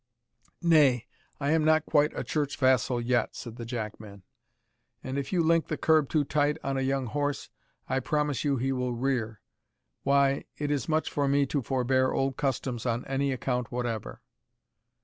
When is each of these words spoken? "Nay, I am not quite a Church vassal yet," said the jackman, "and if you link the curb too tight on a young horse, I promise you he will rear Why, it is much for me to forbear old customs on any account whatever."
"Nay, 0.63 1.05
I 1.39 1.51
am 1.51 1.63
not 1.63 1.85
quite 1.85 2.11
a 2.17 2.23
Church 2.23 2.57
vassal 2.57 2.99
yet," 2.99 3.35
said 3.35 3.57
the 3.57 3.65
jackman, 3.65 4.23
"and 5.03 5.15
if 5.15 5.31
you 5.31 5.43
link 5.43 5.67
the 5.67 5.77
curb 5.77 6.09
too 6.09 6.23
tight 6.23 6.57
on 6.63 6.75
a 6.75 6.81
young 6.81 7.05
horse, 7.05 7.51
I 7.87 7.99
promise 7.99 8.43
you 8.43 8.57
he 8.57 8.71
will 8.71 8.93
rear 8.95 9.41
Why, 10.01 10.45
it 10.57 10.71
is 10.71 10.89
much 10.89 11.11
for 11.11 11.27
me 11.27 11.45
to 11.45 11.61
forbear 11.61 12.13
old 12.13 12.35
customs 12.35 12.87
on 12.87 13.05
any 13.05 13.31
account 13.31 13.71
whatever." 13.71 14.23